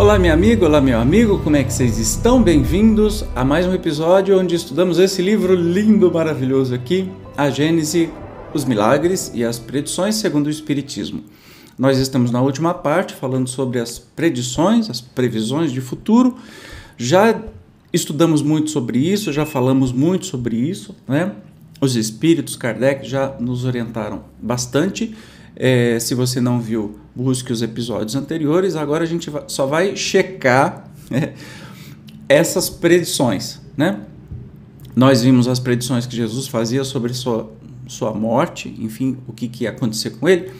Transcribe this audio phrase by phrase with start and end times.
[0.00, 2.42] Olá, minha amiga, olá, meu amigo, como é que vocês estão?
[2.42, 8.08] Bem-vindos a mais um episódio onde estudamos esse livro lindo, maravilhoso aqui, a Gênese,
[8.54, 11.22] os milagres e as predições segundo o Espiritismo.
[11.78, 16.34] Nós estamos na última parte falando sobre as predições, as previsões de futuro.
[16.96, 17.38] Já
[17.92, 21.32] estudamos muito sobre isso, já falamos muito sobre isso, né?
[21.78, 25.14] Os espíritos, Kardec já nos orientaram bastante.
[25.56, 28.76] É, se você não viu, busque os episódios anteriores.
[28.76, 31.34] Agora a gente só vai checar né,
[32.28, 34.00] essas predições, né?
[34.94, 37.52] Nós vimos as predições que Jesus fazia sobre sua,
[37.86, 40.50] sua morte, enfim, o que, que ia acontecer com ele.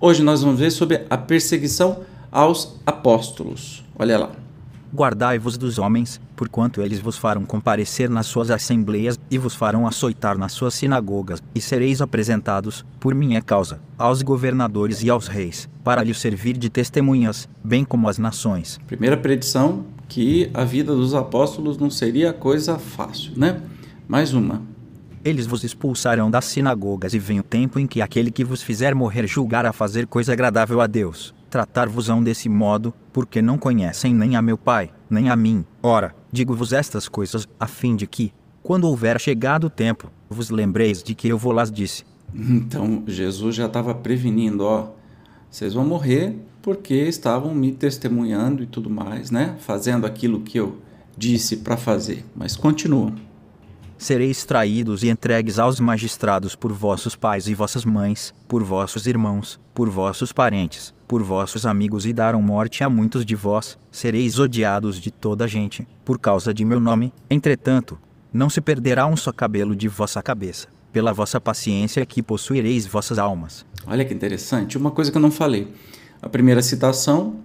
[0.00, 3.82] Hoje nós vamos ver sobre a perseguição aos apóstolos.
[3.98, 4.47] Olha lá.
[4.94, 10.38] Guardai-vos dos homens, porquanto eles vos farão comparecer nas suas assembleias e vos farão açoitar
[10.38, 16.02] nas suas sinagogas, e sereis apresentados, por minha causa, aos governadores e aos reis, para
[16.02, 18.80] lhes servir de testemunhas, bem como as nações.
[18.86, 23.60] Primeira predição que a vida dos apóstolos não seria coisa fácil, né?
[24.08, 24.62] Mais uma.
[25.22, 28.94] Eles vos expulsarão das sinagogas e vem o tempo em que aquele que vos fizer
[28.94, 34.42] morrer julgará fazer coisa agradável a Deus tratar-vos-ão desse modo, porque não conhecem nem a
[34.42, 35.64] meu Pai, nem a mim.
[35.82, 38.32] Ora, digo-vos estas coisas, a fim de que,
[38.62, 42.04] quando houver chegado o tempo, vos lembreis de que eu vou las disse.
[42.34, 44.90] Então, Jesus já estava prevenindo, ó,
[45.50, 49.56] vocês vão morrer porque estavam me testemunhando e tudo mais, né?
[49.60, 50.76] Fazendo aquilo que eu
[51.16, 52.24] disse para fazer.
[52.36, 53.14] Mas continuam
[53.98, 59.60] sereis traídos e entregues aos magistrados por vossos pais e vossas mães, por vossos irmãos,
[59.74, 65.00] por vossos parentes, por vossos amigos e daram morte a muitos de vós, sereis odiados
[65.00, 67.14] de toda a gente, por causa de meu nome.
[67.30, 67.98] Entretanto,
[68.30, 73.18] não se perderá um só cabelo de vossa cabeça, pela vossa paciência que possuireis vossas
[73.18, 73.64] almas.
[73.86, 75.72] Olha que interessante, uma coisa que eu não falei.
[76.20, 77.36] A primeira citação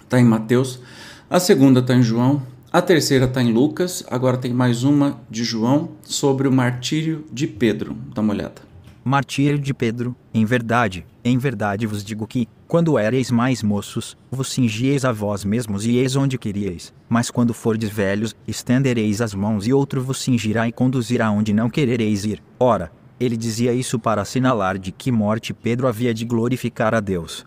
[0.00, 0.80] está em Mateus,
[1.28, 2.40] a segunda está em João,
[2.72, 7.48] a terceira está em Lucas, agora tem mais uma de João sobre o martírio de
[7.48, 7.96] Pedro.
[8.14, 8.62] Dá uma olhada.
[9.02, 14.52] Martírio de Pedro, em verdade, em verdade vos digo que, quando éreis mais moços, vos
[14.52, 19.66] cingieis a vós mesmos e eis onde queríeis, mas quando fordes velhos, estendereis as mãos
[19.66, 22.40] e outro vos cingirá e conduzirá onde não querereis ir.
[22.60, 27.44] Ora, ele dizia isso para assinalar de que morte Pedro havia de glorificar a Deus.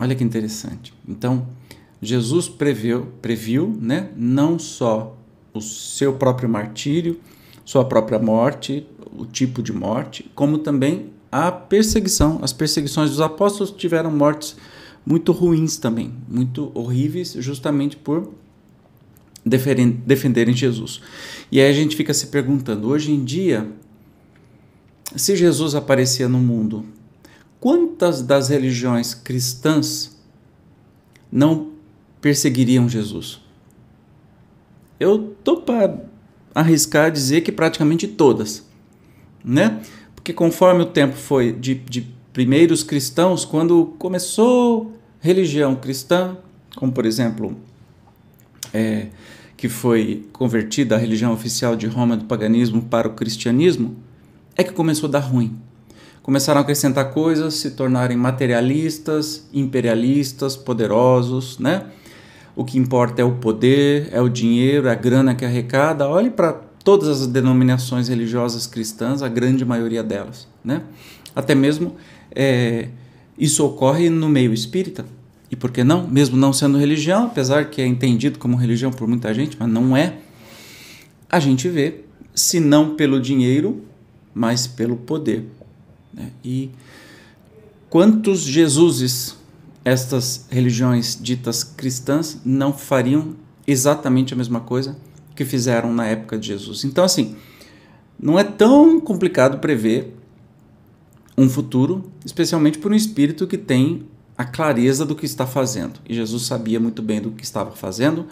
[0.00, 0.92] Olha que interessante.
[1.08, 1.46] Então,
[2.02, 5.16] Jesus previu, previu né, não só
[5.54, 7.20] o seu próprio martírio,
[7.64, 8.84] sua própria morte,
[9.16, 12.38] o tipo de morte, como também a perseguição.
[12.42, 14.56] As perseguições dos apóstolos tiveram mortes
[15.04, 18.32] muito ruins também, muito horríveis, justamente por
[19.44, 21.00] defenderem Jesus.
[21.50, 23.70] E aí a gente fica se perguntando, hoje em dia,
[25.16, 26.84] se Jesus aparecia no mundo,
[27.58, 30.18] quantas das religiões cristãs
[31.32, 31.70] não
[32.20, 33.40] perseguiriam Jesus?
[34.98, 36.04] Eu tô para
[36.54, 38.66] arriscar dizer que praticamente todas,
[39.42, 39.80] né?
[40.20, 46.36] Porque conforme o tempo foi de, de primeiros cristãos, quando começou religião cristã,
[46.76, 47.56] como por exemplo,
[48.72, 49.06] é,
[49.56, 53.96] que foi convertida a religião oficial de Roma do paganismo para o cristianismo,
[54.54, 55.56] é que começou a dar ruim.
[56.22, 61.86] Começaram a acrescentar coisas, se tornarem materialistas, imperialistas, poderosos, né?
[62.54, 66.06] o que importa é o poder, é o dinheiro, é a grana que arrecada.
[66.06, 70.48] Olhe para todas as denominações religiosas cristãs, a grande maioria delas.
[70.64, 70.82] Né?
[71.34, 71.96] Até mesmo
[72.30, 72.88] é,
[73.38, 75.04] isso ocorre no meio espírita.
[75.50, 76.06] E por que não?
[76.06, 79.96] Mesmo não sendo religião, apesar que é entendido como religião por muita gente, mas não
[79.96, 80.18] é,
[81.28, 82.02] a gente vê,
[82.34, 83.82] se não pelo dinheiro,
[84.32, 85.44] mas pelo poder.
[86.14, 86.30] Né?
[86.44, 86.70] E
[87.88, 89.36] quantos Jesuses
[89.84, 93.34] estas religiões ditas cristãs não fariam
[93.66, 94.96] exatamente a mesma coisa
[95.40, 96.84] que fizeram na época de Jesus.
[96.84, 97.34] Então, assim,
[98.20, 100.14] não é tão complicado prever
[101.34, 104.02] um futuro, especialmente por um espírito que tem
[104.36, 105.98] a clareza do que está fazendo.
[106.06, 108.26] E Jesus sabia muito bem do que estava fazendo,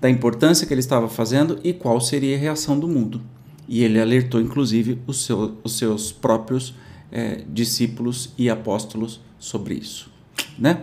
[0.00, 3.20] da importância que ele estava fazendo e qual seria a reação do mundo.
[3.68, 6.74] E ele alertou, inclusive, os, seu, os seus próprios
[7.12, 10.16] é, discípulos e apóstolos sobre isso
[10.58, 10.82] né?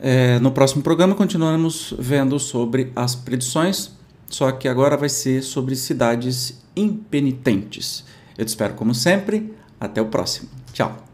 [0.00, 3.92] É, no próximo programa continuaremos vendo sobre as predições,
[4.32, 8.04] só que agora vai ser sobre cidades impenitentes.
[8.36, 9.54] Eu te espero como sempre.
[9.78, 10.48] Até o próximo.
[10.72, 11.04] Tchau.